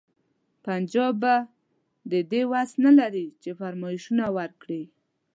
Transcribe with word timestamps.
پنجاب 0.65 1.13
به 1.21 1.35
د 2.11 2.13
دې 2.31 2.41
وس 2.51 2.71
نه 2.85 2.91
لري 2.99 3.27
چې 3.41 3.49
فرمایشونه 3.59 4.23
ورکړي. 4.37 4.83